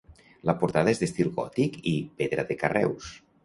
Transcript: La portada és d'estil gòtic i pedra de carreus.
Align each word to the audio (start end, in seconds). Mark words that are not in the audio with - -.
La 0.49 0.55
portada 0.63 0.91
és 0.93 1.03
d'estil 1.03 1.31
gòtic 1.37 1.79
i 1.95 1.95
pedra 2.23 2.49
de 2.53 2.61
carreus. 2.67 3.17